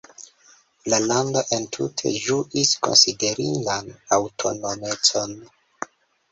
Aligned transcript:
La 0.93 0.99
lando 1.11 1.43
entute 1.57 2.15
ĝuis 2.23 2.73
konsiderindan 2.87 3.95
aŭtonomecon. 4.21 5.41